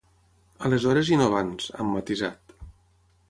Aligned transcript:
Aleshores 0.69 1.11
i 1.11 1.19
no 1.19 1.27
abans, 1.31 1.69
han 1.81 1.91
matisat. 1.97 2.57